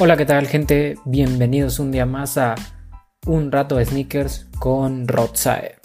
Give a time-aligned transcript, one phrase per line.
[0.00, 0.96] Hola, ¿qué tal gente?
[1.04, 2.56] Bienvenidos un día más a
[3.28, 5.76] Un rato de sneakers con Rodsae.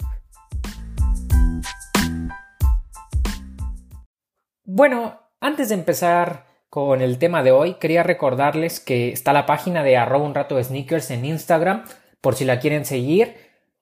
[4.64, 9.84] Bueno, antes de empezar con el tema de hoy, quería recordarles que está la página
[9.84, 11.84] de arroba un rato de sneakers en Instagram,
[12.20, 13.36] por si la quieren seguir.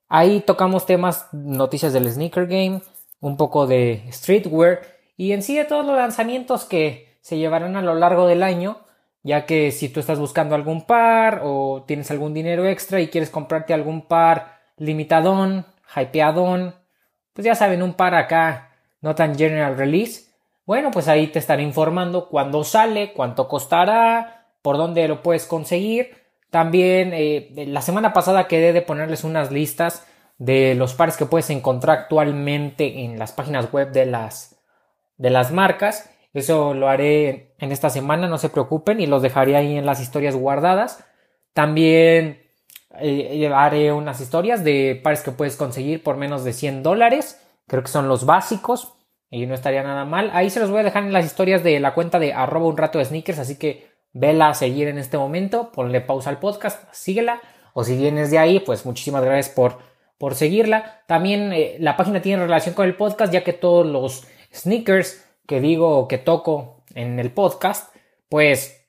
[0.09, 2.83] Ahí tocamos temas, noticias del sneaker game,
[3.19, 4.81] un poco de streetwear
[5.17, 8.85] y en sí de todos los lanzamientos que se llevarán a lo largo del año
[9.23, 13.29] ya que si tú estás buscando algún par o tienes algún dinero extra y quieres
[13.29, 15.65] comprarte algún par limitadón,
[15.95, 16.75] hypeadón,
[17.33, 20.29] pues ya saben, un par acá no tan general release,
[20.65, 26.15] bueno, pues ahí te estaré informando cuándo sale, cuánto costará, por dónde lo puedes conseguir.
[26.51, 30.05] También eh, la semana pasada quedé de ponerles unas listas
[30.37, 34.59] de los pares que puedes encontrar actualmente en las páginas web de las,
[35.17, 39.55] de las marcas eso lo haré en esta semana, no se preocupen, y los dejaré
[39.55, 41.03] ahí en las historias guardadas.
[41.53, 42.41] También
[42.99, 47.41] eh, haré unas historias de pares que puedes conseguir por menos de 100 dólares.
[47.67, 48.93] Creo que son los básicos.
[49.31, 50.31] Y no estaría nada mal.
[50.33, 52.77] Ahí se los voy a dejar en las historias de la cuenta de arroba un
[52.77, 53.37] rato de sneakers.
[53.37, 55.71] Así que vela a seguir en este momento.
[55.71, 56.91] Ponle pausa al podcast.
[56.91, 57.39] Síguela.
[57.73, 59.77] O si vienes de ahí, pues muchísimas gracias por,
[60.17, 61.03] por seguirla.
[61.05, 65.59] También eh, la página tiene relación con el podcast, ya que todos los sneakers que
[65.59, 67.91] digo o que toco en el podcast,
[68.29, 68.87] pues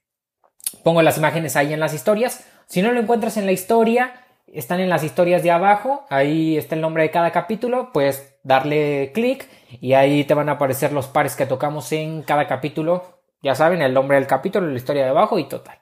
[0.85, 2.47] pongo las imágenes ahí en las historias.
[2.67, 6.75] Si no lo encuentras en la historia, están en las historias de abajo, ahí está
[6.75, 9.49] el nombre de cada capítulo, pues darle clic
[9.81, 13.23] y ahí te van a aparecer los pares que tocamos en cada capítulo.
[13.43, 15.79] Ya saben, el nombre del capítulo, la historia de abajo y total.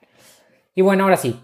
[0.75, 1.43] Y bueno, ahora sí.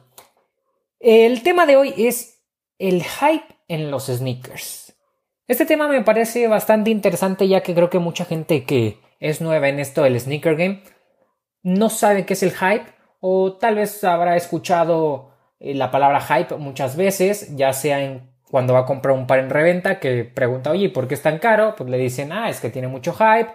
[1.02, 2.42] El tema de hoy es
[2.80, 4.96] el hype en los sneakers.
[5.46, 9.68] Este tema me parece bastante interesante ya que creo que mucha gente que es nueva
[9.70, 10.84] en esto del sneaker game,
[11.64, 12.86] no sabe qué es el hype
[13.20, 18.74] o tal vez habrá escuchado eh, la palabra hype muchas veces, ya sea en cuando
[18.74, 21.76] va a comprar un par en reventa que pregunta, oye, ¿por qué es tan caro?
[21.76, 23.50] Pues le dicen, ah, es que tiene mucho hype.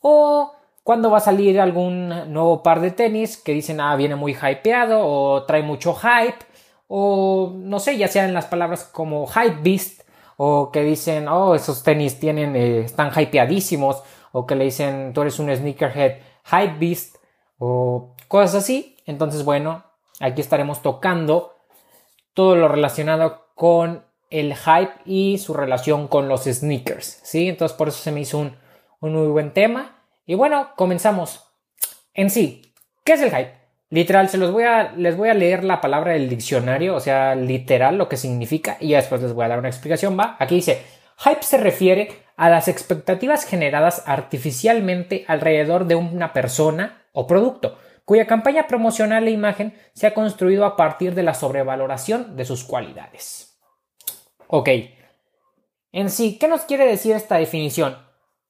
[0.00, 0.52] O
[0.82, 5.06] cuando va a salir algún nuevo par de tenis que dicen, ah, viene muy hypeado
[5.06, 6.44] o trae mucho hype.
[6.88, 10.02] O no sé, ya sean las palabras como hype beast
[10.36, 14.02] o que dicen, oh, esos tenis tienen, eh, están hypeadísimos
[14.32, 17.16] o que le dicen tú eres un sneakerhead hype beast
[17.58, 18.96] o cosas así.
[19.06, 19.84] Entonces, bueno,
[20.20, 21.56] aquí estaremos tocando
[22.34, 27.48] todo lo relacionado con el hype y su relación con los sneakers, ¿sí?
[27.48, 28.56] Entonces, por eso se me hizo un,
[29.00, 29.96] un muy buen tema.
[30.24, 31.44] Y bueno, comenzamos.
[32.14, 32.74] En sí,
[33.04, 33.54] ¿qué es el hype?
[33.90, 37.34] Literal, se los voy a, les voy a leer la palabra del diccionario, o sea,
[37.34, 40.36] literal lo que significa, y ya después les voy a dar una explicación, ¿va?
[40.38, 40.84] Aquí dice,
[41.18, 48.26] hype se refiere a las expectativas generadas artificialmente alrededor de una persona o producto, cuya
[48.26, 53.60] campaña promocional e imagen se ha construido a partir de la sobrevaloración de sus cualidades.
[54.46, 54.70] Ok.
[55.92, 57.98] En sí, ¿qué nos quiere decir esta definición?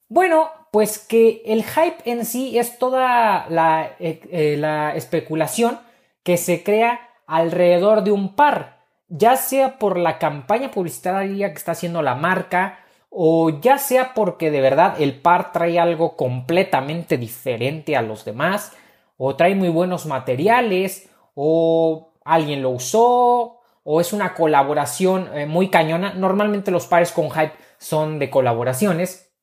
[0.09, 5.81] Bueno, pues que el hype en sí es toda la, eh, eh, la especulación
[6.23, 11.73] que se crea alrededor de un par, ya sea por la campaña publicitaria que está
[11.73, 12.80] haciendo la marca,
[13.11, 18.73] o ya sea porque de verdad el par trae algo completamente diferente a los demás,
[19.17, 25.69] o trae muy buenos materiales, o alguien lo usó, o es una colaboración eh, muy
[25.69, 26.15] cañona.
[26.15, 29.35] Normalmente los pares con hype son de colaboraciones.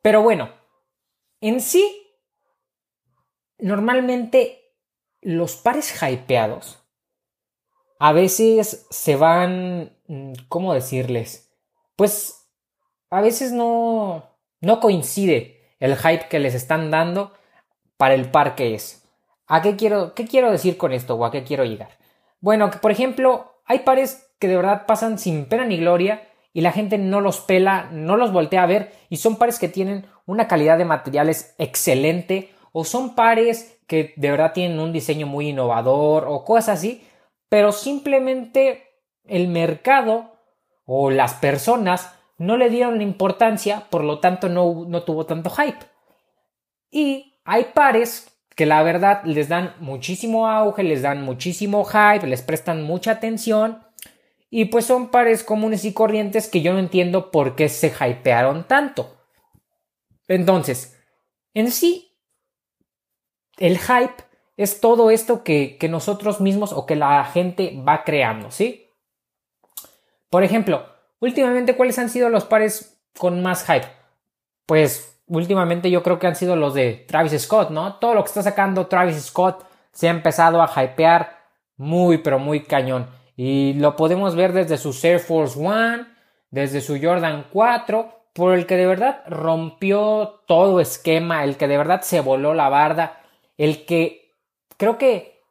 [0.00, 0.50] Pero bueno,
[1.40, 2.14] en sí,
[3.58, 4.74] normalmente
[5.20, 6.82] los pares hypeados
[7.98, 11.45] a veces se van, mm, ¿cómo decirles?
[11.96, 12.48] Pues
[13.10, 14.22] a veces no,
[14.60, 17.32] no coincide el hype que les están dando
[17.96, 19.02] para el par que es.
[19.46, 21.98] ¿A qué quiero, qué quiero decir con esto o a qué quiero llegar?
[22.40, 26.60] Bueno, que por ejemplo, hay pares que de verdad pasan sin pena ni gloria y
[26.60, 30.06] la gente no los pela, no los voltea a ver y son pares que tienen
[30.26, 35.50] una calidad de materiales excelente o son pares que de verdad tienen un diseño muy
[35.50, 37.06] innovador o cosas así,
[37.48, 40.35] pero simplemente el mercado
[40.86, 45.84] o las personas no le dieron importancia, por lo tanto no, no tuvo tanto hype.
[46.90, 52.42] Y hay pares que la verdad les dan muchísimo auge, les dan muchísimo hype, les
[52.42, 53.82] prestan mucha atención
[54.48, 58.66] y pues son pares comunes y corrientes que yo no entiendo por qué se hypearon
[58.66, 59.16] tanto.
[60.28, 60.98] Entonces,
[61.52, 62.16] en sí,
[63.58, 64.24] el hype
[64.56, 68.85] es todo esto que, que nosotros mismos o que la gente va creando, ¿sí?
[70.30, 70.86] Por ejemplo,
[71.20, 73.86] últimamente, ¿cuáles han sido los pares con más hype?
[74.66, 77.94] Pues últimamente yo creo que han sido los de Travis Scott, ¿no?
[77.96, 81.36] Todo lo que está sacando Travis Scott se ha empezado a hypear
[81.76, 83.08] muy pero muy cañón.
[83.36, 86.06] Y lo podemos ver desde su Air Force One,
[86.50, 91.78] desde su Jordan 4, por el que de verdad rompió todo esquema, el que de
[91.78, 93.20] verdad se voló la barda,
[93.56, 94.34] el que
[94.76, 95.42] creo que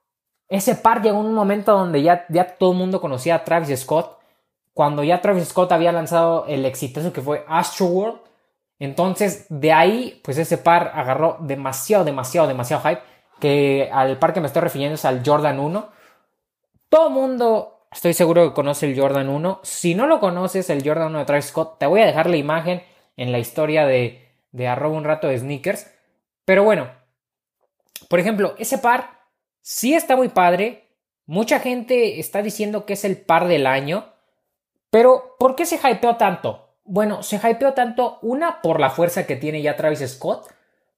[0.48, 3.80] ese par llegó en un momento donde ya, ya todo el mundo conocía a Travis
[3.80, 4.15] Scott,
[4.76, 8.20] cuando ya Travis Scott había lanzado el exitoso que fue Astroworld.
[8.78, 13.02] Entonces, de ahí, pues ese par agarró demasiado, demasiado, demasiado hype.
[13.40, 15.90] Que al par que me estoy refiriendo es al Jordan 1.
[16.90, 19.62] Todo mundo, estoy seguro que conoce el Jordan 1.
[19.64, 22.36] Si no lo conoces, el Jordan 1 de Travis Scott, te voy a dejar la
[22.36, 22.84] imagen
[23.16, 25.90] en la historia de, de arroba un rato de sneakers.
[26.44, 26.90] Pero bueno,
[28.10, 29.22] por ejemplo, ese par
[29.62, 30.90] sí está muy padre.
[31.28, 34.15] Mucha gente está diciendo que es el par del año.
[34.96, 36.70] Pero, ¿por qué se hypeó tanto?
[36.86, 40.48] Bueno, se hypeó tanto, una, por la fuerza que tiene ya Travis Scott,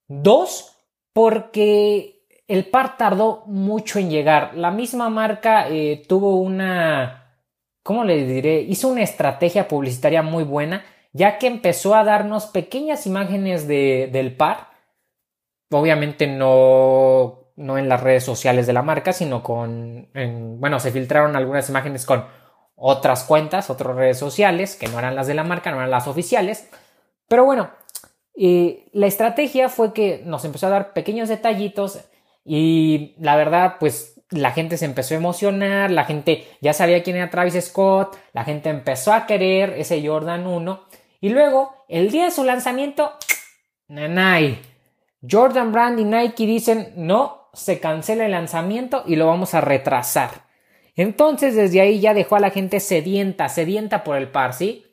[0.07, 0.77] dos,
[1.13, 4.51] porque el par tardó mucho en llegar.
[4.53, 7.41] La misma marca eh, tuvo una,
[7.81, 8.61] ¿cómo le diré?
[8.61, 14.35] Hizo una estrategia publicitaria muy buena, ya que empezó a darnos pequeñas imágenes de, del
[14.35, 14.67] par.
[15.71, 20.07] Obviamente no, no en las redes sociales de la marca, sino con,
[20.59, 22.36] bueno, se filtraron algunas imágenes con
[22.77, 26.07] otras cuentas, otras redes sociales, que no eran las de la marca, no eran las
[26.07, 26.69] oficiales.
[27.27, 27.71] Pero bueno,
[28.35, 31.99] la estrategia fue que nos empezó a dar pequeños detallitos
[32.45, 37.15] y la verdad, pues la gente se empezó a emocionar, la gente ya sabía quién
[37.15, 40.87] era Travis Scott, la gente empezó a querer ese Jordan 1
[41.19, 43.13] y luego, el día de su lanzamiento,
[43.87, 44.61] nanay,
[45.29, 50.46] Jordan Brand y Nike dicen, no, se cancela el lanzamiento y lo vamos a retrasar.
[50.97, 54.83] Entonces desde ahí ya dejó a la gente sedienta, sedienta por el par, ¿sí?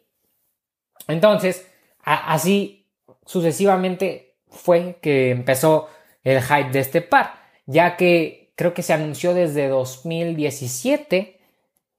[1.09, 1.67] Entonces,
[2.03, 2.87] así
[3.25, 5.89] sucesivamente fue que empezó
[6.23, 7.35] el hype de este par,
[7.67, 11.41] ya que creo que se anunció desde 2017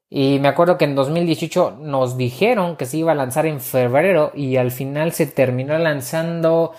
[0.10, 4.32] y me acuerdo que en 2018 nos dijeron que se iba a lanzar en febrero
[4.36, 6.74] y al final se terminó lanzando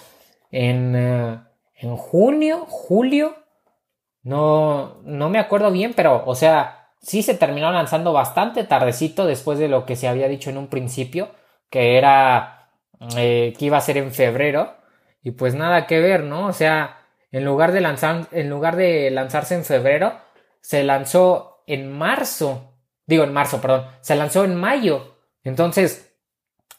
[0.53, 1.41] en, eh,
[1.75, 3.35] en junio, julio.
[4.23, 9.61] No, no me acuerdo bien, pero o sea, sí se terminó lanzando bastante tardecito después
[9.61, 11.31] de lo que se había dicho en un principio,
[11.71, 12.69] que era
[13.17, 14.75] eh, que iba a ser en febrero.
[15.23, 16.49] Y pues nada que ver, ¿no?
[16.49, 20.15] O sea, en lugar de lanzar, en lugar de lanzarse en febrero,
[20.61, 22.73] se lanzó en marzo.
[23.07, 23.87] Digo, en marzo, perdón.
[24.01, 25.17] Se lanzó en mayo.
[25.45, 26.13] Entonces,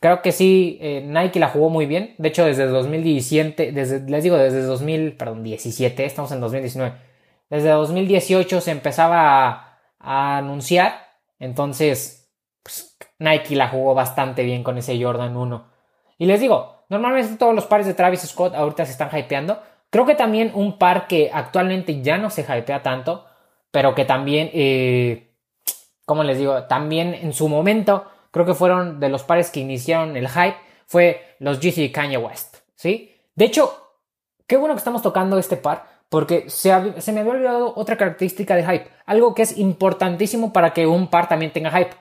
[0.01, 2.15] creo que sí, eh, Nike la jugó muy bien.
[2.17, 6.95] De hecho, desde 2017, desde, les digo, desde 2000, perdón, 17, estamos en 2019.
[7.49, 9.66] Desde 2018 se empezaba
[9.99, 11.07] a anunciar.
[11.39, 12.31] Entonces,
[12.63, 15.67] pues, Nike la jugó bastante bien con ese Jordan 1.
[16.17, 19.61] Y les digo, normalmente todos los pares de Travis Scott ahorita se están hypeando.
[19.89, 23.25] Creo que también un par que actualmente ya no se hypea tanto,
[23.71, 25.35] pero que también, eh,
[26.05, 30.17] como les digo, también en su momento, creo que fueron de los pares que iniciaron
[30.17, 33.13] el hype, fue los GC Kanye West, ¿sí?
[33.35, 33.91] De hecho,
[34.47, 36.69] qué bueno que estamos tocando este par, porque se,
[37.11, 41.27] me había olvidado otra característica de hype, algo que es importantísimo para que un par
[41.27, 41.95] también tenga hype,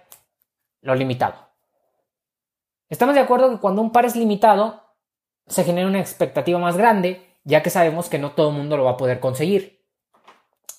[0.82, 1.34] lo limitado.
[2.88, 4.84] Estamos de acuerdo que cuando un par es limitado,
[5.46, 8.84] se genera una expectativa más grande, ya que sabemos que no todo el mundo lo
[8.84, 9.84] va a poder conseguir.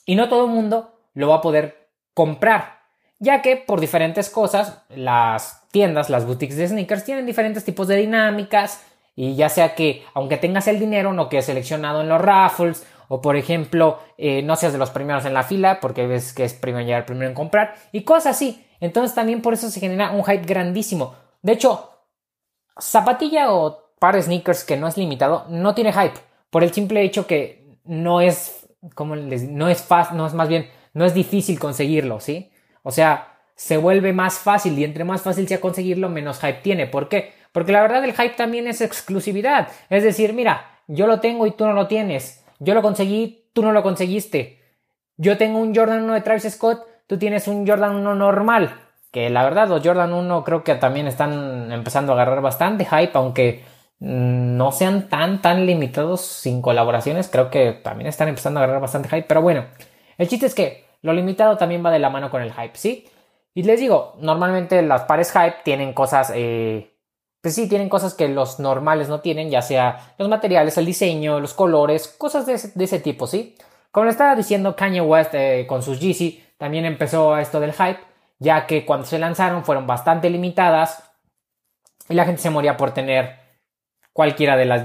[0.06, 2.80] Y no todo el mundo lo va a poder comprar,
[3.20, 7.98] ya que por diferentes cosas, las tiendas, las boutiques de sneakers tienen diferentes tipos de
[7.98, 8.86] dinámicas,
[9.16, 13.22] y ya sea que, aunque tengas el dinero, no quedes seleccionado en los raffles, o
[13.22, 16.54] por ejemplo, eh, no seas de los primeros en la fila porque ves que es
[16.54, 18.66] primero llegar, primero en comprar y cosas así.
[18.80, 21.16] Entonces también por eso se genera un hype grandísimo.
[21.42, 21.92] De hecho,
[22.80, 27.02] zapatilla o par de sneakers que no es limitado no tiene hype por el simple
[27.02, 31.14] hecho que no es, como les, no es fácil, no es más bien, no es
[31.14, 32.52] difícil conseguirlo, ¿sí?
[32.84, 36.88] O sea, se vuelve más fácil y entre más fácil sea conseguirlo, menos hype tiene.
[36.88, 37.34] ¿Por qué?
[37.52, 39.70] Porque la verdad el hype también es exclusividad.
[39.90, 42.44] Es decir, mira, yo lo tengo y tú no lo tienes.
[42.60, 44.62] Yo lo conseguí, tú no lo conseguiste.
[45.18, 48.76] Yo tengo un Jordan 1 de Travis Scott, tú tienes un Jordan 1 normal.
[49.12, 53.12] Que la verdad, los Jordan 1 creo que también están empezando a agarrar bastante hype,
[53.14, 53.64] aunque
[54.00, 57.30] mm, no sean tan, tan limitados sin colaboraciones.
[57.30, 59.28] Creo que también están empezando a agarrar bastante hype.
[59.28, 59.66] Pero bueno,
[60.18, 63.08] el chiste es que lo limitado también va de la mano con el hype, ¿sí?
[63.54, 66.97] Y les digo, normalmente las pares hype tienen cosas eh,
[67.48, 71.39] pues sí, tienen cosas que los normales no tienen, ya sea los materiales, el diseño,
[71.39, 73.56] los colores, cosas de ese, tipo, ¿sí?
[73.89, 78.00] Como le estaba diciendo Kanye West eh, con sus Yeezy, también empezó esto del hype,
[78.38, 81.10] ya que cuando se lanzaron fueron bastante limitadas
[82.10, 83.39] y la gente se moría por tener
[84.12, 84.84] cualquiera de las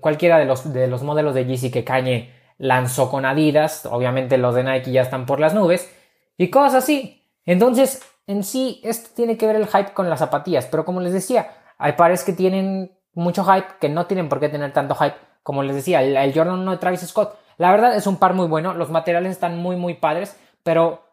[0.00, 4.62] cualquiera los, de los modelos de Yeezy que Kanye lanzó con Adidas, obviamente los de
[4.62, 5.92] Nike ya están por las nubes,
[6.38, 7.24] y cosas así.
[7.44, 11.12] Entonces, en sí, esto tiene que ver el hype con las zapatillas, pero como les
[11.12, 15.16] decía, hay pares que tienen mucho hype, que no tienen por qué tener tanto hype,
[15.42, 17.38] como les decía, el, Jordan 1 de Travis Scott.
[17.56, 21.04] La verdad es un par muy bueno, los materiales están muy, muy padres, pero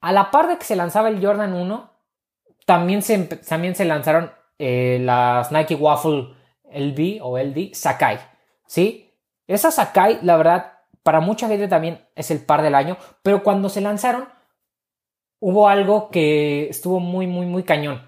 [0.00, 1.90] a la par de que se lanzaba el Jordan 1,
[2.66, 6.34] también se, también se lanzaron eh, las Nike Waffle
[6.70, 8.18] LB o LD Sakai,
[8.66, 9.14] ¿sí?
[9.46, 13.68] Esa Sakai, la verdad, para mucha gente también es el par del año, pero cuando
[13.68, 14.28] se lanzaron
[15.40, 18.05] hubo algo que estuvo muy, muy, muy cañón.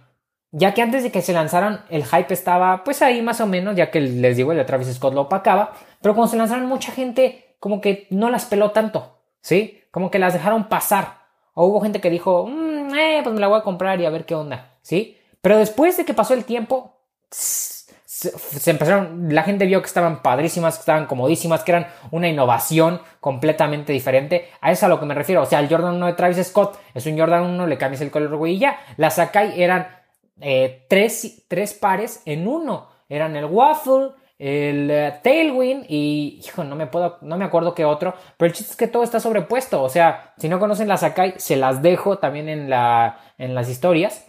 [0.50, 3.76] Ya que antes de que se lanzaran, el hype estaba pues ahí más o menos,
[3.76, 6.92] ya que les digo, el de Travis Scott lo opacaba, pero cuando se lanzaron mucha
[6.92, 9.82] gente como que no las peló tanto, ¿sí?
[9.90, 11.18] Como que las dejaron pasar.
[11.54, 14.10] O hubo gente que dijo, mm, eh, pues me la voy a comprar y a
[14.10, 15.18] ver qué onda, ¿sí?
[15.42, 16.98] Pero después de que pasó el tiempo,
[17.30, 23.00] se, empezaron, la gente vio que estaban padrísimas, que estaban comodísimas, que eran una innovación
[23.20, 24.48] completamente diferente.
[24.60, 25.42] A eso a lo que me refiero.
[25.42, 28.10] O sea, el Jordan 1 de Travis Scott es un Jordan 1, le cambias el
[28.10, 28.78] color, güey, y ya.
[28.96, 29.97] Las Sakai eran
[30.40, 32.88] eh, tres, tres, pares en uno.
[33.08, 37.84] Eran el Waffle, el eh, Tailwind y, hijo, no me puedo, no me acuerdo qué
[37.84, 38.14] otro.
[38.36, 39.82] Pero el chiste es que todo está sobrepuesto.
[39.82, 43.68] O sea, si no conocen las Sakai, se las dejo también en, la, en las
[43.68, 44.26] historias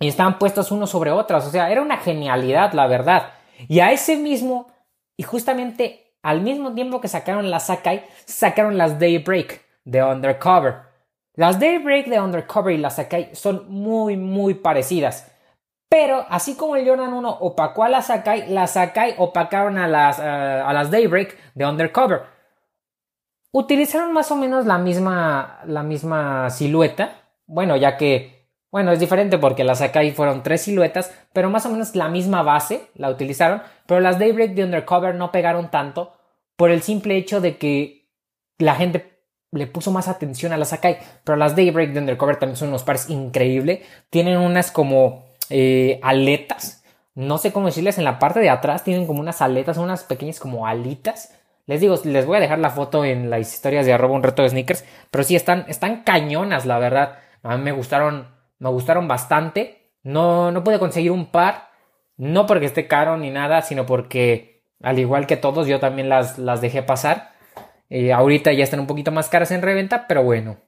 [0.00, 1.46] y estaban puestas unos sobre otras.
[1.46, 3.34] O sea, era una genialidad, la verdad.
[3.68, 4.68] Y a ese mismo,
[5.16, 10.89] y justamente al mismo tiempo que sacaron las Sakai, sacaron las Daybreak de Undercover.
[11.40, 15.32] Las Daybreak de Undercover y las Sakai son muy, muy parecidas.
[15.88, 20.18] Pero así como el Jordan 1 opacó a las Sakai, las Sakai opacaron a las,
[20.18, 22.24] eh, a las Daybreak de Undercover.
[23.52, 27.22] Utilizaron más o menos la misma, la misma silueta.
[27.46, 31.70] Bueno, ya que bueno, es diferente porque las Sakai fueron tres siluetas, pero más o
[31.70, 36.12] menos la misma base la utilizaron, pero las Daybreak de Undercover no pegaron tanto
[36.56, 38.10] por el simple hecho de que
[38.58, 39.09] la gente
[39.52, 42.82] le puso más atención a las Sakai, pero las Daybreak de Undercover también son unos
[42.82, 43.80] pares increíbles,
[44.10, 49.06] tienen unas como eh, aletas, no sé cómo decirles, en la parte de atrás tienen
[49.06, 51.34] como unas aletas, unas pequeñas como alitas.
[51.66, 54.42] Les digo, les voy a dejar la foto en las historias de arroba un reto
[54.42, 57.18] de sneakers, pero sí están, están cañonas, la verdad.
[57.42, 58.26] A mí me gustaron
[58.60, 59.90] me gustaron bastante.
[60.04, 61.70] No, no pude conseguir un par,
[62.16, 66.38] no porque esté caro ni nada, sino porque, al igual que todos, yo también las,
[66.38, 67.32] las dejé pasar.
[67.90, 70.58] Eh, ahorita ya están un poquito más caras en reventa, pero bueno.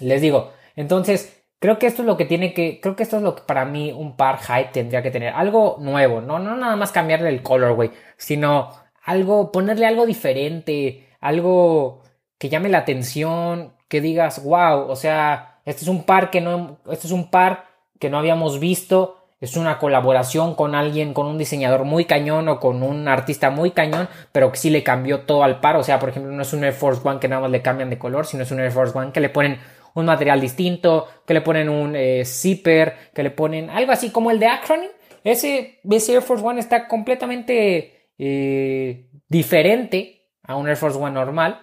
[0.00, 3.22] Les digo, entonces, creo que esto es lo que tiene que, creo que esto es
[3.22, 5.32] lo que para mí un par hype tendría que tener.
[5.32, 8.70] Algo nuevo, no, no nada más cambiarle el colorway, sino
[9.04, 12.02] algo, ponerle algo diferente, algo
[12.38, 16.78] que llame la atención, que digas, wow, o sea, este es un par que no,
[16.90, 17.66] este es un par
[17.98, 19.15] que no habíamos visto.
[19.38, 23.72] Es una colaboración con alguien, con un diseñador muy cañón o con un artista muy
[23.72, 25.76] cañón, pero que sí le cambió todo al par.
[25.76, 27.90] O sea, por ejemplo, no es un Air Force One que nada más le cambian
[27.90, 29.58] de color, sino es un Air Force One que le ponen
[29.92, 34.30] un material distinto, que le ponen un eh, zipper, que le ponen algo así como
[34.30, 34.90] el de Acronym.
[35.22, 41.60] Ese, ese Air Force One está completamente eh, diferente a un Air Force One normal.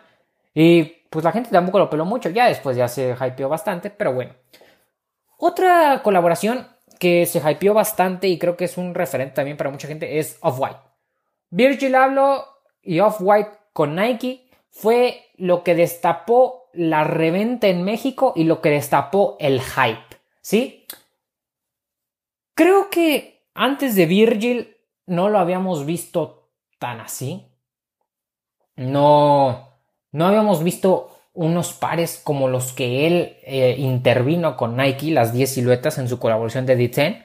[0.53, 4.13] Y pues la gente tampoco lo peló mucho, ya después ya se hypeó bastante, pero
[4.13, 4.33] bueno.
[5.37, 6.67] Otra colaboración
[7.03, 10.37] que se hypeó bastante y creo que es un referente también para mucha gente es
[10.39, 10.79] Off-White.
[11.49, 12.45] Virgil Abloh
[12.81, 18.69] y Off-White con Nike fue lo que destapó la reventa en México y lo que
[18.69, 20.87] destapó el hype, ¿sí?
[22.53, 27.51] Creo que antes de Virgil no lo habíamos visto tan así.
[28.77, 29.73] No
[30.13, 35.53] no habíamos visto unos pares como los que él eh, intervino con Nike, las 10
[35.53, 37.23] siluetas en su colaboración de D10,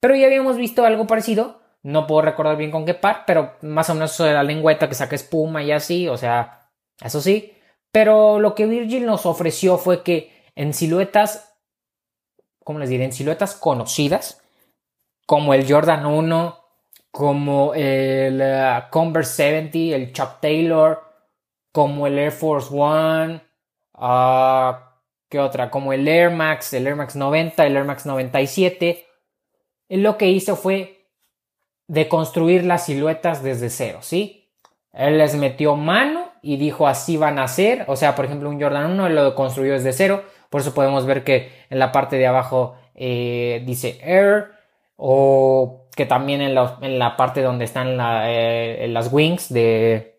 [0.00, 1.62] pero ya habíamos visto algo parecido.
[1.82, 4.88] No puedo recordar bien con qué par, pero más o menos eso de la lengüeta
[4.88, 6.70] que saca espuma y así, o sea,
[7.02, 7.54] eso sí.
[7.92, 11.56] Pero lo que Virgil nos ofreció fue que en siluetas,
[12.64, 13.04] ¿cómo les diré?
[13.04, 14.42] En siluetas conocidas,
[15.26, 16.64] como el Jordan 1,
[17.10, 21.02] como el eh, Converse 70, el Chuck Taylor,
[21.72, 23.45] como el Air Force One,
[23.96, 24.74] uh,
[25.28, 25.70] ¿qué otra?
[25.70, 29.06] Como el Air Max, el Air Max 90, el Air Max 97.
[29.88, 31.08] Él lo que hizo fue
[31.88, 34.50] deconstruir las siluetas desde cero, ¿sí?
[34.92, 37.84] Él les metió mano y dijo así van a ser.
[37.88, 40.24] O sea, por ejemplo, un Jordan 1 él lo construyó desde cero.
[40.50, 44.52] Por eso podemos ver que en la parte de abajo eh, dice Air.
[44.96, 50.15] O que también en la, parte donde están eh, las wings de,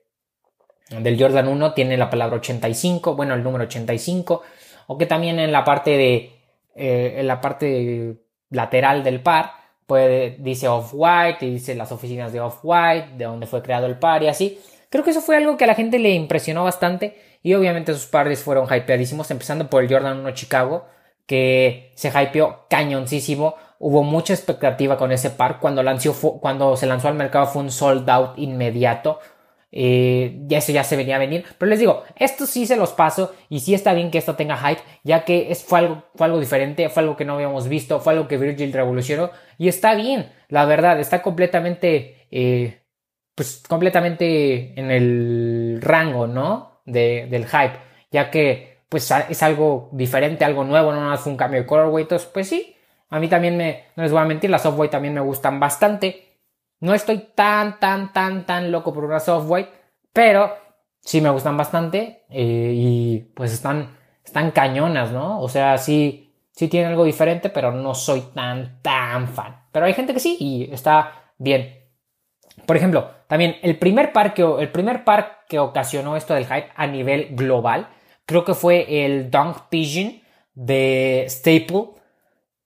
[0.89, 4.41] del Jordan 1 tiene la palabra 85, bueno, el número 85,
[4.87, 6.31] o que también en la parte de
[6.75, 8.17] eh, en la parte
[8.51, 9.51] lateral del par
[9.87, 14.21] puede dice Off-White y dice las oficinas de Off-White, de donde fue creado el par
[14.21, 14.59] y así.
[14.89, 18.05] Creo que eso fue algo que a la gente le impresionó bastante y obviamente sus
[18.05, 20.85] pares fueron hypeadísimos, empezando por el Jordan 1 Chicago,
[21.25, 23.55] que se hypeó cañoncísimo.
[23.79, 25.59] Hubo mucha expectativa con ese par.
[25.59, 29.19] Cuando, lanzó, cuando se lanzó al mercado fue un sold out inmediato.
[29.71, 31.45] Eh, ya eso ya se venía a venir.
[31.57, 34.57] Pero les digo, esto sí se los paso y sí está bien que esto tenga
[34.57, 37.99] hype, ya que es, fue, algo, fue algo diferente, fue algo que no habíamos visto,
[37.99, 42.81] fue algo que Virgil revolucionó y está bien, la verdad, está completamente, eh,
[43.35, 46.81] pues completamente en el rango, ¿no?
[46.85, 47.77] De, del hype,
[48.11, 52.29] ya que pues es algo diferente, algo nuevo, no fue un cambio de colorway, entonces
[52.33, 52.75] pues sí,
[53.09, 56.26] a mí también me, no les voy a mentir, las software también me gustan bastante.
[56.79, 59.71] No estoy tan, tan, tan, tan loco por una soft white,
[60.13, 60.51] pero
[60.99, 65.41] sí me gustan bastante eh, y pues están, están cañonas, ¿no?
[65.41, 69.65] O sea, sí, sí tienen algo diferente, pero no soy tan, tan fan.
[69.71, 71.83] Pero hay gente que sí y está bien.
[72.65, 76.69] Por ejemplo, también el primer par que, el primer par que ocasionó esto del hype
[76.75, 77.87] a nivel global,
[78.25, 80.21] creo que fue el Dunk Pigeon
[80.53, 81.91] de Staple,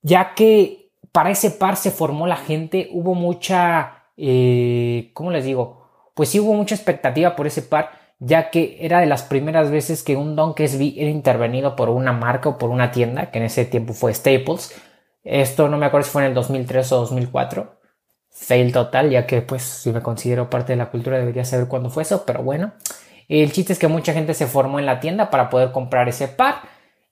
[0.01, 5.81] ya que para ese par se formó la gente, hubo mucha eh, ¿cómo les digo?
[6.13, 10.03] Pues sí hubo mucha expectativa por ese par, ya que era de las primeras veces
[10.03, 13.45] que un Don SB era intervenido por una marca o por una tienda, que en
[13.45, 14.79] ese tiempo fue Staples.
[15.23, 17.79] Esto no me acuerdo si fue en el 2003 o 2004.
[18.29, 21.89] Fail total, ya que pues si me considero parte de la cultura debería saber cuándo
[21.89, 22.73] fue eso, pero bueno.
[23.27, 26.27] El chiste es que mucha gente se formó en la tienda para poder comprar ese
[26.27, 26.61] par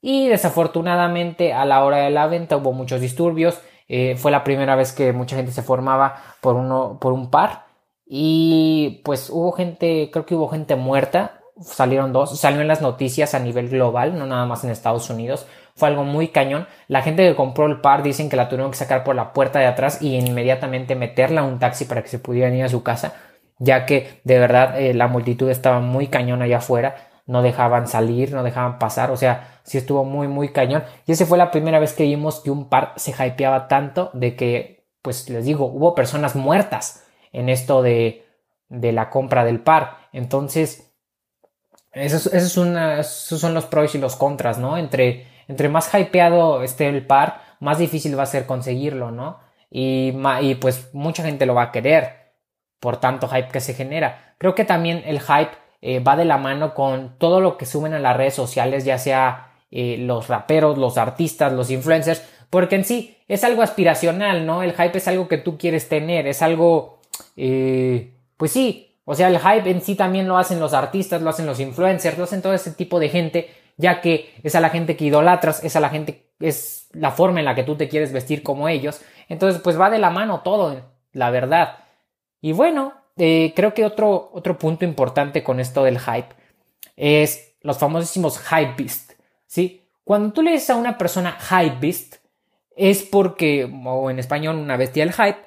[0.02, 4.76] y desafortunadamente a la hora de la venta hubo muchos disturbios eh, fue la primera
[4.76, 7.66] vez que mucha gente se formaba por, uno, por un par.
[8.06, 11.42] Y pues hubo gente, creo que hubo gente muerta.
[11.62, 15.46] Salieron dos, salió en las noticias a nivel global, no nada más en Estados Unidos.
[15.76, 16.68] Fue algo muy cañón.
[16.88, 19.60] La gente que compró el par dicen que la tuvieron que sacar por la puerta
[19.60, 22.84] de atrás y inmediatamente meterla a un taxi para que se pudieran ir a su
[22.84, 23.14] casa,
[23.58, 28.34] ya que de verdad eh, la multitud estaba muy cañón allá afuera no dejaban salir,
[28.34, 30.84] no dejaban pasar, o sea, sí estuvo muy, muy cañón.
[31.06, 34.36] Y esa fue la primera vez que vimos que un par se hypeaba tanto de
[34.36, 38.26] que, pues les digo, hubo personas muertas en esto de,
[38.68, 39.98] de la compra del par.
[40.12, 40.92] Entonces,
[41.92, 44.76] esos, es una, esos son los pros y los contras, ¿no?
[44.80, 49.40] Entre, entre más hypeado esté el par, más difícil va a ser conseguirlo, ¿no?
[49.70, 52.34] Y, y pues mucha gente lo va a querer
[52.80, 54.34] por tanto hype que se genera.
[54.40, 57.94] Creo que también el hype eh, va de la mano con todo lo que suben
[57.94, 62.86] a las redes sociales, ya sea eh, los raperos, los artistas, los influencers, porque en
[62.86, 64.64] sí es algo aspiracional, ¿no?
[64.64, 67.00] El hype es algo que tú quieres tener, es algo,
[67.38, 71.30] eh, pues sí, o sea, el hype en sí también lo hacen los artistas, lo
[71.30, 74.70] hacen los influencers, lo hacen todo ese tipo de gente, ya que es a la
[74.70, 77.88] gente que idolatras, es a la gente, es la forma en la que tú te
[77.88, 80.82] quieres vestir como ellos, entonces pues va de la mano todo,
[81.14, 81.78] la verdad.
[82.42, 86.30] Y bueno, eh, creo que otro, otro punto importante con esto del hype
[86.96, 89.12] es los famosísimos hype beast.
[89.46, 89.90] ¿sí?
[90.06, 92.16] Cuando tú le dices a una persona hype beast,
[92.78, 95.40] es porque, o en español una bestia del hype,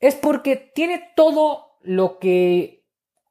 [0.00, 2.84] es porque tiene todo lo que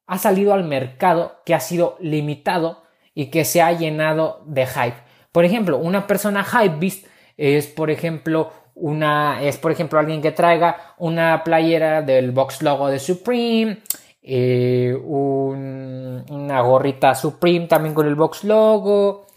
[0.07, 2.83] ha salido al mercado, que ha sido limitado
[3.13, 5.03] y que se ha llenado de hype.
[5.33, 10.31] Por ejemplo, una persona hype beast es, por ejemplo, una es por ejemplo alguien que
[10.31, 13.81] traiga una playera del box logo de Supreme,
[14.21, 19.27] eh, una gorrita Supreme también con el box logo,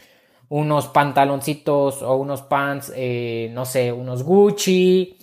[0.48, 5.16] unos pantaloncitos o unos pants, eh, no sé, unos Gucci,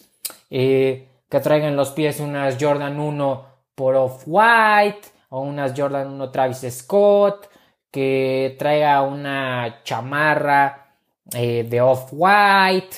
[0.50, 6.66] eh, que traigan los pies unas Jordan 1 por Off-White o unas Jordan 1 Travis
[6.70, 7.50] Scott,
[7.92, 10.82] que traiga una chamarra
[11.26, 12.98] de Off-White,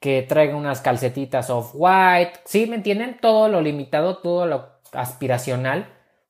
[0.00, 2.40] que traiga unas calcetitas off-white.
[2.44, 2.66] ¿Sí?
[2.66, 3.18] ¿Me entienden?
[3.20, 5.88] Todo lo limitado, todo lo aspiracional,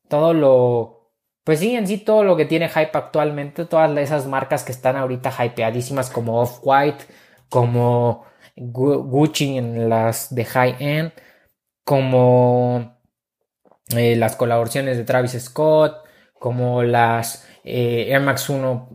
[0.09, 1.13] todo lo...
[1.45, 4.97] Pues sí, en sí todo lo que tiene hype actualmente, todas esas marcas que están
[4.97, 7.07] ahorita hypeadísimas como Off-White,
[7.49, 8.27] como
[8.57, 11.13] Gucci en las de high-end,
[11.85, 12.99] como
[13.97, 16.05] eh, las colaboraciones de Travis Scott,
[16.39, 18.91] como las eh, Air Max 1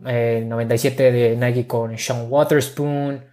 [0.45, 3.32] 97 eh, de Nike con Sean Waterspoon,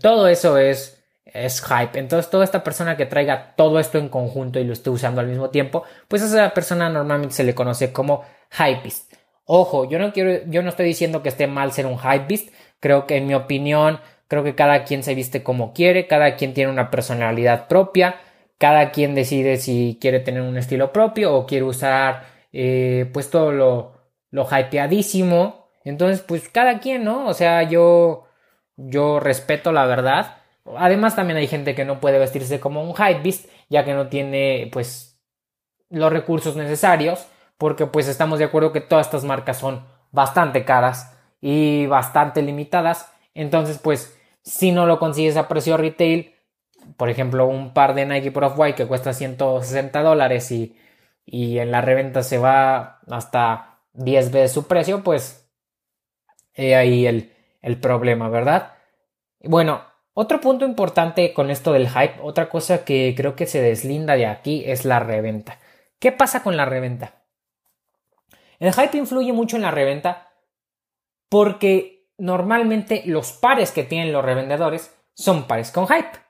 [0.00, 1.98] todo eso es, es hype.
[1.98, 5.26] Entonces, toda esta persona que traiga todo esto en conjunto y lo esté usando al
[5.26, 9.12] mismo tiempo, pues a esa persona normalmente se le conoce como hypeist.
[9.44, 12.52] Ojo, yo no quiero, yo no estoy diciendo que esté mal ser un hypeist.
[12.80, 16.54] Creo que en mi opinión, creo que cada quien se viste como quiere, cada quien
[16.54, 18.16] tiene una personalidad propia,
[18.58, 23.52] cada quien decide si quiere tener un estilo propio o quiere usar eh, pues todo
[23.52, 23.92] lo,
[24.30, 25.68] lo hypeadísimo.
[25.84, 27.26] Entonces, pues cada quien, ¿no?
[27.28, 28.25] O sea, yo
[28.76, 30.38] yo respeto la verdad.
[30.76, 34.68] Además también hay gente que no puede vestirse como un hypebeast ya que no tiene
[34.72, 35.18] pues
[35.88, 37.26] los recursos necesarios
[37.58, 43.12] porque pues estamos de acuerdo que todas estas marcas son bastante caras y bastante limitadas.
[43.34, 46.34] Entonces, pues, si no lo consigues a precio retail,
[46.96, 50.76] por ejemplo, un par de Nike Pro White que cuesta 160 dólares y,
[51.24, 55.48] y en la reventa se va hasta 10 veces su precio, pues
[56.56, 57.35] ahí el,
[57.66, 58.74] el problema, ¿verdad?
[59.40, 59.82] Bueno,
[60.14, 64.26] otro punto importante con esto del hype, otra cosa que creo que se deslinda de
[64.26, 65.58] aquí es la reventa.
[65.98, 67.24] ¿Qué pasa con la reventa?
[68.60, 70.28] El hype influye mucho en la reventa
[71.28, 76.20] porque normalmente los pares que tienen los revendedores son pares con hype.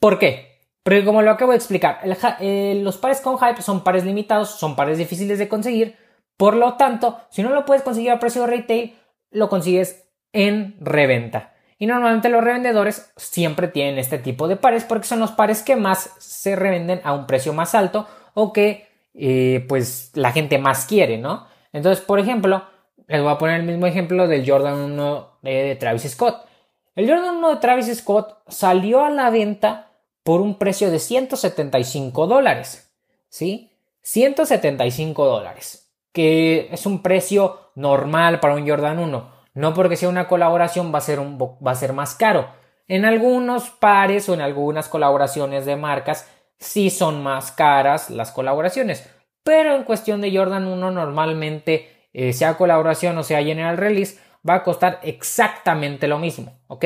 [0.00, 0.66] ¿Por qué?
[0.82, 2.00] Porque como lo acabo de explicar,
[2.40, 5.96] eh, los pares con hype son pares limitados, son pares difíciles de conseguir,
[6.36, 8.98] por lo tanto, si no lo puedes conseguir a precio de retail,
[9.30, 11.54] lo consigues en reventa.
[11.78, 15.76] Y normalmente los revendedores siempre tienen este tipo de pares porque son los pares que
[15.76, 20.86] más se revenden a un precio más alto o que eh, pues la gente más
[20.86, 21.46] quiere, ¿no?
[21.72, 22.64] Entonces, por ejemplo,
[23.06, 26.46] les voy a poner el mismo ejemplo del Jordan 1 de Travis Scott.
[26.94, 29.92] El Jordan 1 de Travis Scott salió a la venta
[30.24, 32.92] por un precio de 175 dólares,
[33.28, 33.72] ¿sí?
[34.02, 39.37] 175 dólares, que es un precio normal para un Jordan 1.
[39.58, 42.48] No porque sea una colaboración va a ser, va a ser más caro.
[42.86, 49.10] En algunos pares o en algunas colaboraciones de marcas sí son más caras las colaboraciones.
[49.42, 54.54] Pero en cuestión de Jordan 1 normalmente eh, sea colaboración o sea general release va
[54.54, 56.84] a costar exactamente lo mismo, ¿ok?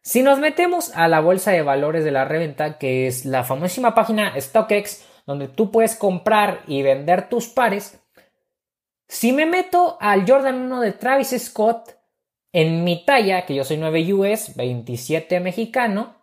[0.00, 3.96] Si nos metemos a la bolsa de valores de la reventa, que es la famosísima
[3.96, 8.00] página StockX, donde tú puedes comprar y vender tus pares,
[9.08, 11.96] si me meto al Jordan 1 de Travis Scott
[12.52, 16.16] en mi talla, que yo soy 9 US, 27 mexicano,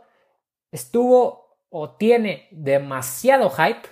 [0.69, 3.89] estuvo o tiene demasiado hype,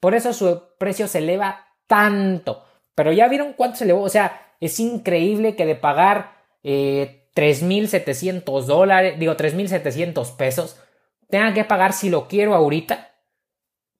[0.00, 2.64] por eso su precio se eleva tanto.
[2.94, 4.02] Pero ya vieron cuánto se elevó.
[4.02, 10.80] O sea, es increíble que de pagar eh, 3.700 dólares, digo 3.700 pesos,
[11.28, 13.10] tenga que pagar si lo quiero ahorita.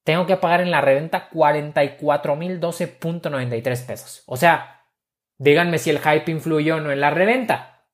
[0.04, 4.22] Tengo que pagar en la reventa 44.012.93 pesos.
[4.26, 4.84] O sea,
[5.38, 7.86] díganme si el hype influyó o no en la reventa.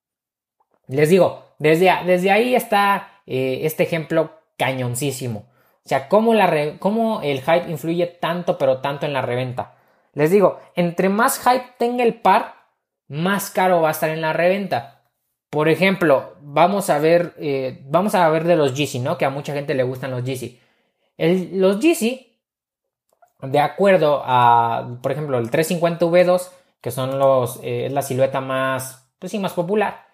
[0.88, 5.48] Les digo, desde, desde ahí está eh, este ejemplo cañoncísimo.
[5.84, 9.76] O sea, cómo, la cómo el hype influye tanto, pero tanto en la reventa.
[10.12, 12.54] Les digo, entre más hype tenga el par,
[13.08, 15.02] más caro va a estar en la reventa.
[15.50, 19.18] Por ejemplo, vamos a ver, eh, vamos a ver de los Yeezy, ¿no?
[19.18, 20.60] Que a mucha gente le gustan los Yeezy.
[21.18, 22.38] los Yeezy,
[23.42, 28.40] de acuerdo a, por ejemplo, el 350 V2, que son los, eh, es la silueta
[28.40, 30.06] más, pues sí, más popular.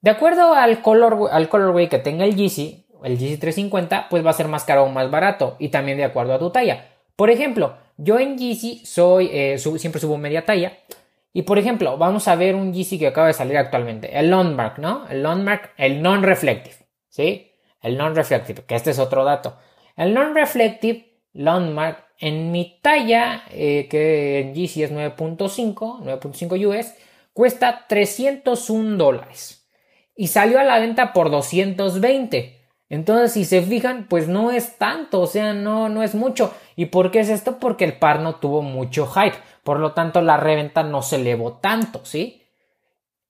[0.00, 4.30] De acuerdo al color, al colorway que tenga el Yeezy, el Yeezy 350, pues va
[4.30, 5.56] a ser más caro o más barato.
[5.58, 6.86] Y también de acuerdo a tu talla.
[7.16, 10.78] Por ejemplo, yo en Yeezy soy, eh, siempre subo media talla.
[11.32, 14.78] Y por ejemplo, vamos a ver un Yeezy que acaba de salir actualmente, el Landmark,
[14.78, 15.06] ¿no?
[15.08, 16.76] El Landmark, el non-reflective,
[17.08, 17.50] ¿sí?
[17.82, 19.56] El non-reflective, que este es otro dato.
[19.96, 26.94] El non-reflective Landmark en mi talla, eh, que en Yeezy es 9.5, 9.5 US,
[27.32, 29.68] cuesta 301 dólares.
[30.16, 32.53] Y salió a la venta por 220.
[32.88, 36.54] Entonces, si se fijan, pues no es tanto, o sea, no, no es mucho.
[36.76, 37.58] ¿Y por qué es esto?
[37.58, 39.36] Porque el par no tuvo mucho hype.
[39.62, 42.42] Por lo tanto, la reventa no se elevó tanto, ¿sí?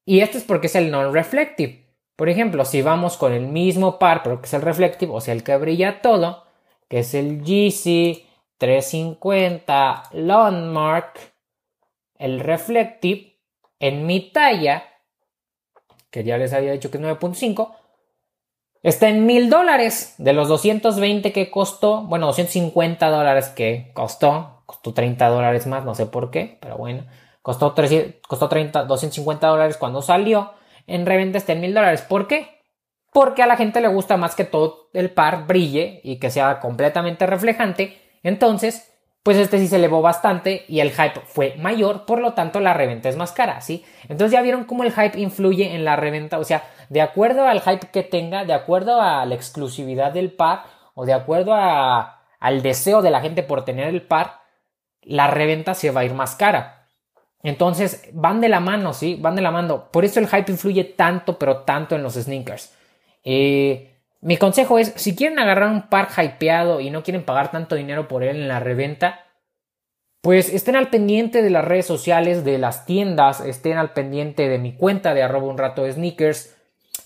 [0.04, 1.84] Y esto es porque es el non-reflective.
[2.16, 5.34] Por ejemplo, si vamos con el mismo par, pero que es el reflective, o sea,
[5.34, 6.44] el que brilla todo,
[6.88, 8.26] que es el GC
[8.58, 11.18] 350 Landmark,
[12.18, 13.38] el reflective,
[13.80, 14.84] en mi talla
[16.14, 17.74] que ya les había dicho que es 9.5,
[18.84, 24.92] está en mil dólares de los 220 que costó, bueno, 250 dólares que costó, costó
[24.92, 27.04] 30 dólares más, no sé por qué, pero bueno,
[27.42, 30.52] costó, 300, costó 30, 250 dólares cuando salió,
[30.86, 32.02] en reventa está en mil dólares.
[32.02, 32.60] ¿Por qué?
[33.10, 36.60] Porque a la gente le gusta más que todo el par brille y que sea
[36.60, 38.93] completamente reflejante, entonces
[39.24, 42.74] pues este sí se elevó bastante y el hype fue mayor, por lo tanto la
[42.74, 43.82] reventa es más cara, ¿sí?
[44.02, 47.62] Entonces ya vieron cómo el hype influye en la reventa, o sea, de acuerdo al
[47.62, 52.60] hype que tenga, de acuerdo a la exclusividad del par o de acuerdo a, al
[52.60, 54.42] deseo de la gente por tener el par,
[55.00, 56.86] la reventa se va a ir más cara.
[57.42, 59.16] Entonces van de la mano, ¿sí?
[59.18, 59.90] Van de la mano.
[59.90, 62.74] Por eso el hype influye tanto, pero tanto en los sneakers.
[63.22, 63.93] Eh,
[64.24, 68.08] mi consejo es, si quieren agarrar un par hypeado y no quieren pagar tanto dinero
[68.08, 69.20] por él en la reventa,
[70.22, 74.58] pues estén al pendiente de las redes sociales, de las tiendas, estén al pendiente de
[74.58, 76.56] mi cuenta de arroba un rato de sneakers,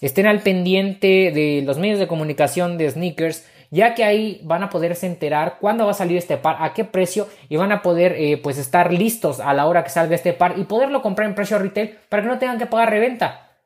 [0.01, 4.71] estén al pendiente de los medios de comunicación de sneakers, ya que ahí van a
[4.71, 8.13] poderse enterar cuándo va a salir este par, a qué precio y van a poder
[8.13, 11.35] eh, pues estar listos a la hora que salga este par y poderlo comprar en
[11.35, 13.57] precio retail para que no tengan que pagar reventa.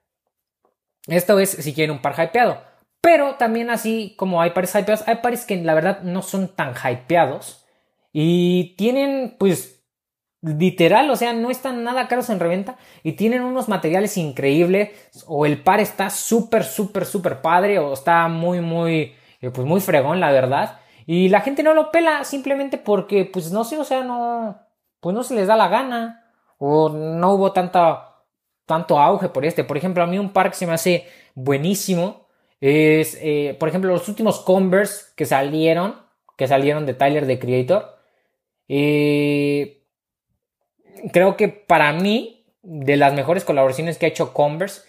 [1.06, 2.71] Esto es si quieren un par hypeado.
[3.02, 6.72] Pero también así como hay pares hypeados, hay pares que la verdad no son tan
[6.72, 7.66] hypeados.
[8.12, 9.82] Y tienen pues
[10.42, 14.90] literal, o sea, no están nada caros en reventa y tienen unos materiales increíbles
[15.26, 19.80] o el par está súper, súper, súper padre o está muy, muy, eh, pues muy
[19.80, 20.80] fregón, la verdad.
[21.06, 24.58] Y la gente no lo pela simplemente porque, pues no sé, o sea, no,
[25.00, 26.24] pues no se les da la gana
[26.58, 28.24] o no hubo tanta,
[28.66, 29.64] tanto auge por este.
[29.64, 32.21] Por ejemplo, a mí un par que se me hace buenísimo
[32.62, 35.96] es, eh, por ejemplo, los últimos Converse que salieron,
[36.36, 37.96] que salieron de Tyler the Creator.
[38.68, 39.82] Eh,
[41.12, 44.82] creo que para mí, de las mejores colaboraciones que ha hecho Converse,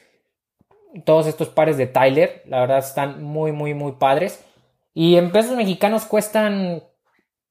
[1.03, 4.45] todos estos pares de Tyler, la verdad están muy, muy, muy padres.
[4.93, 6.83] Y en pesos mexicanos cuestan,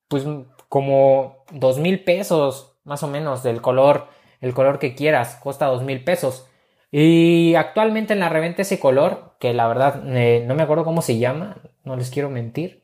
[0.07, 0.25] pues,
[0.69, 4.07] como dos mil pesos, más o menos, del color,
[4.41, 6.47] el color que quieras, cuesta dos mil pesos.
[6.95, 11.01] Y actualmente en la reventa ese color, que la verdad eh, no me acuerdo cómo
[11.01, 12.83] se llama, no les quiero mentir,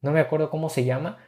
[0.00, 1.18] no me acuerdo cómo se llama,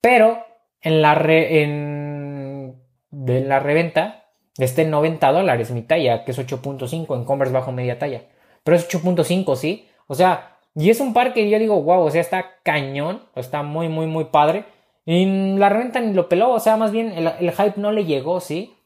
[0.00, 0.46] pero
[0.80, 4.26] en la, en, de la reventa
[4.58, 8.26] está en 90 dólares mi talla, que es 8.5 en Converse bajo media talla,
[8.62, 9.88] pero es 8.5, ¿sí?
[10.06, 13.64] O sea, y es un par que yo digo, wow, o sea, está cañón, está
[13.64, 14.64] muy, muy, muy padre.
[15.04, 15.26] Y
[15.58, 18.76] la reventa ni lo peló, o sea, más bien el hype no le llegó, ¿sí?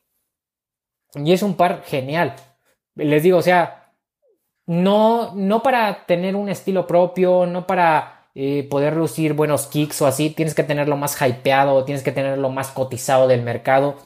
[1.14, 2.34] Y es un par genial
[2.96, 3.92] les digo, o sea,
[4.66, 10.06] no, no para tener un estilo propio, no para eh, poder lucir buenos kicks o
[10.06, 13.96] así, tienes que tenerlo más hypeado, tienes que tenerlo más cotizado del mercado.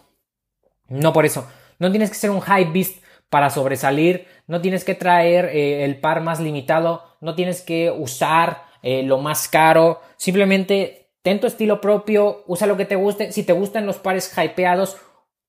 [0.88, 1.46] No por eso,
[1.78, 6.00] no tienes que ser un hype beast para sobresalir, no tienes que traer eh, el
[6.00, 11.80] par más limitado, no tienes que usar eh, lo más caro, simplemente ten tu estilo
[11.80, 14.96] propio, usa lo que te guste, si te gustan los pares hypeados,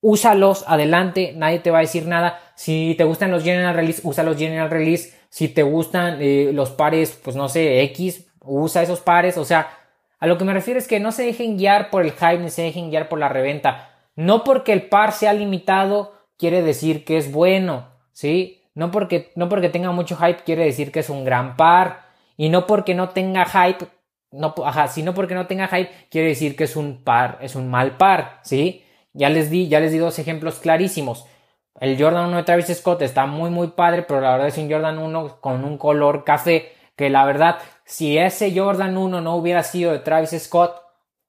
[0.02, 2.40] úsalos adelante, nadie te va a decir nada.
[2.62, 5.16] Si te gustan los General Release, usa los General Release.
[5.30, 9.36] Si te gustan eh, los pares, pues no sé, X, usa esos pares.
[9.38, 9.76] O sea,
[10.20, 12.52] a lo que me refiero es que no se dejen guiar por el hype ni
[12.52, 13.90] se dejen guiar por la reventa.
[14.16, 18.62] No porque el par sea limitado quiere decir que es bueno, ¿sí?
[18.76, 22.02] No porque, no porque tenga mucho hype quiere decir que es un gran par.
[22.38, 23.88] Y no porque no tenga hype,
[24.30, 27.72] no, ajá, sino porque no tenga hype quiere decir que es un par, es un
[27.72, 28.84] mal par, ¿sí?
[29.14, 31.26] Ya les di, ya les di dos ejemplos clarísimos.
[31.80, 34.70] El Jordan 1 de Travis Scott está muy muy padre, pero la verdad es un
[34.70, 39.64] Jordan 1 con un color café que la verdad, si ese Jordan 1 no hubiera
[39.64, 40.82] sido de Travis Scott,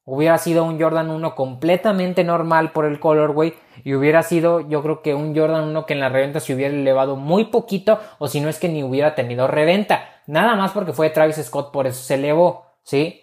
[0.04, 5.00] hubiera sido un Jordan 1 completamente normal por el colorway y hubiera sido yo creo
[5.00, 8.40] que un Jordan 1 que en la reventa se hubiera elevado muy poquito o si
[8.40, 10.08] no es que ni hubiera tenido reventa.
[10.26, 13.20] Nada más porque fue de Travis Scott, por eso se elevó, ¿sí?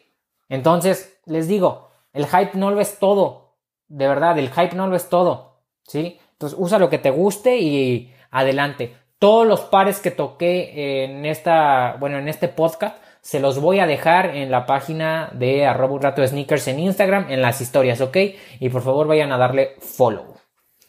[0.48, 3.50] Entonces, les digo, el hype no lo es todo
[3.90, 6.20] de verdad, el hype no lo es todo, ¿sí?
[6.40, 8.96] Entonces usa lo que te guste y adelante.
[9.20, 13.88] Todos los pares que toqué en esta, bueno, en este podcast, se los voy a
[13.88, 18.16] dejar en la página de arroba rato sneakers en Instagram, en las historias, ¿ok?
[18.62, 20.36] Y por favor vayan a darle follow.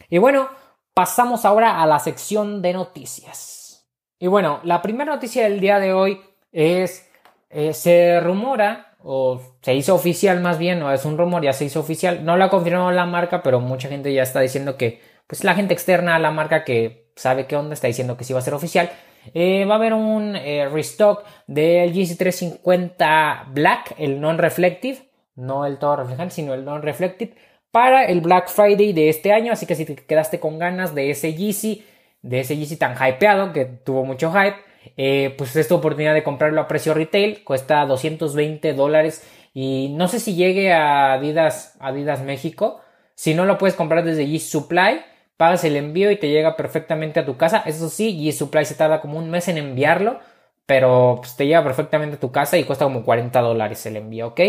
[0.09, 0.49] Y bueno,
[0.95, 3.91] pasamos ahora a la sección de noticias.
[4.21, 6.21] Y bueno, la primera noticia del día de hoy
[6.53, 7.11] es,
[7.49, 11.65] eh, se rumora o se hizo oficial más bien, o es un rumor, ya se
[11.65, 12.25] hizo oficial.
[12.25, 15.55] No lo ha confirmado la marca, pero mucha gente ya está diciendo que, pues la
[15.55, 18.43] gente externa a la marca que sabe qué onda está diciendo que sí va a
[18.43, 18.91] ser oficial.
[19.33, 24.99] Eh, va a haber un eh, restock del GC350 Black, el non-reflective,
[25.37, 27.37] no el todo reflejante, sino el non-reflective,
[27.71, 29.53] para el Black Friday de este año.
[29.53, 31.85] Así que si te quedaste con ganas de ese GC,
[32.23, 34.57] de ese Yeezy tan hypeado que tuvo mucho hype.
[34.97, 40.19] Eh, pues esta oportunidad de comprarlo a precio retail cuesta 220 dólares y no sé
[40.19, 42.81] si llegue a Adidas, Adidas México.
[43.15, 45.03] Si no lo puedes comprar desde Yeezy Supply,
[45.41, 47.63] pagas el envío y te llega perfectamente a tu casa.
[47.65, 50.19] Eso sí, Yeezy Supply se tarda como un mes en enviarlo,
[50.67, 54.27] pero pues, te llega perfectamente a tu casa y cuesta como 40 dólares el envío,
[54.29, 54.41] ¿ok?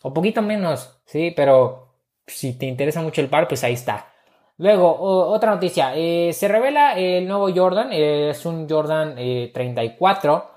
[0.00, 1.88] O poquito menos, sí, pero
[2.26, 4.14] si te interesa mucho el par, pues ahí está.
[4.56, 5.92] Luego, otra noticia.
[5.94, 7.92] Eh, se revela el nuevo Jordan.
[7.92, 9.16] Eh, es un Jordan
[9.52, 10.50] 34.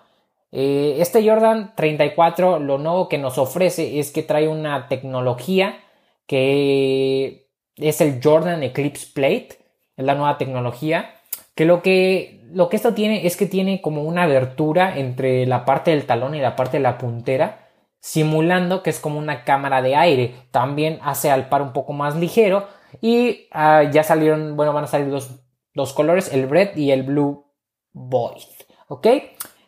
[0.53, 5.83] Eh, este Jordan 34, lo nuevo que nos ofrece es que trae una tecnología
[6.25, 7.46] que
[7.77, 9.49] es el Jordan Eclipse Plate.
[9.95, 11.15] Es la nueva tecnología.
[11.55, 15.65] Que lo que, lo que esto tiene es que tiene como una abertura entre la
[15.65, 17.67] parte del talón y la parte de la puntera
[17.99, 20.35] simulando que es como una cámara de aire.
[20.51, 22.67] También hace al par un poco más ligero
[23.01, 25.09] y ah, ya salieron, bueno, van a salir
[25.73, 27.45] dos, colores, el red y el blue
[27.91, 28.43] void.
[28.87, 29.07] ¿Ok?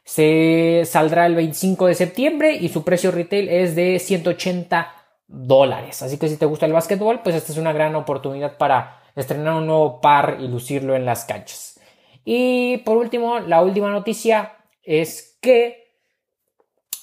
[0.03, 4.89] Se saldrá el 25 de septiembre y su precio retail es de 180
[5.29, 6.01] dólares.
[6.01, 9.53] Así que si te gusta el básquetbol, pues esta es una gran oportunidad para estrenar
[9.53, 11.79] un nuevo par y lucirlo en las canchas.
[12.25, 15.93] Y por último, la última noticia es que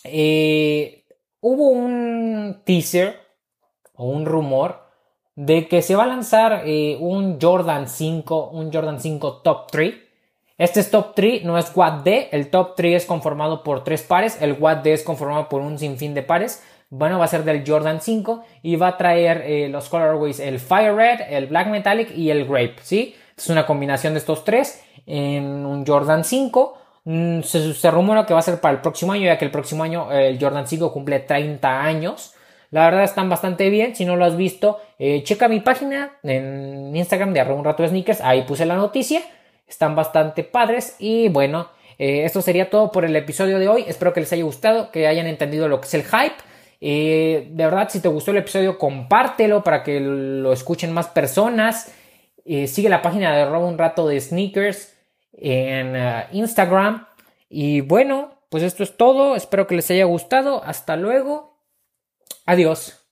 [0.04, 1.04] eh,
[1.40, 3.20] hubo un teaser
[3.94, 4.86] o un rumor
[5.36, 9.94] de que se va a lanzar eh, un Jordan 5, un Jordan 5 Top 3.
[10.58, 12.30] Este es Top 3, no es Quad D.
[12.32, 14.40] El Top 3 es conformado por tres pares.
[14.40, 16.62] El Quad D es conformado por un sinfín de pares.
[16.88, 20.61] Bueno, va a ser del Jordan 5 y va a traer eh, los colorways el
[20.61, 23.14] Fire Red, el Black Metallic y el Grape, ¿sí?
[23.37, 26.79] Es una combinación de estos tres en un Jordan 5.
[27.05, 29.85] Mm, se, rumora que va a ser para el próximo año, ya que el próximo
[29.85, 32.35] año el Jordan 5 cumple 30 años.
[32.70, 33.94] La verdad están bastante bien.
[33.94, 37.83] Si no lo has visto, eh, checa mi página en Instagram de arroba un rato
[37.83, 38.20] de sneakers.
[38.20, 39.22] Ahí puse la noticia.
[39.68, 40.96] Están bastante padres.
[40.99, 41.68] Y bueno,
[41.99, 43.85] eh, esto sería todo por el episodio de hoy.
[43.87, 46.35] Espero que les haya gustado, que hayan entendido lo que es el hype.
[46.88, 51.92] Eh, de verdad, si te gustó el episodio, compártelo para que lo escuchen más personas.
[52.44, 54.94] sigue la página de arroba un rato de sneakers
[55.33, 55.96] en
[56.31, 57.07] Instagram.
[57.49, 59.35] Y bueno, pues esto es todo.
[59.35, 60.62] Espero que les haya gustado.
[60.62, 61.59] Hasta luego.
[62.44, 63.06] Adiós.